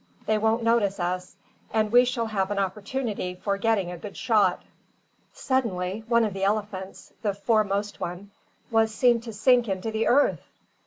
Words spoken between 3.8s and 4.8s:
a good shot."